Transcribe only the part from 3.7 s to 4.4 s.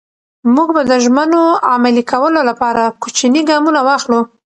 واخلو.